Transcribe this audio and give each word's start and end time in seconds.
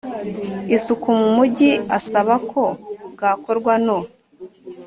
isuku 0.75 1.07
mu 1.19 1.27
mugi 1.37 1.69
asaba 1.97 2.35
ko 2.49 2.63
bwakorwa 3.13 3.73
no 3.85 3.97